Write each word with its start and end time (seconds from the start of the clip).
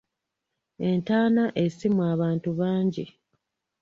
Entaana 0.89 1.43
esimwa 1.63 2.05
abantu 2.15 2.49
bangi 2.59 3.03